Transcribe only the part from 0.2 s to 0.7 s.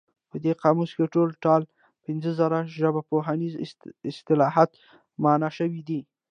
په دې